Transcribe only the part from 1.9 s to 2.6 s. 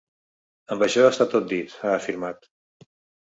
afirmat.